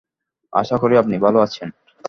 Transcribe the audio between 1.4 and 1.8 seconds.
আছেন।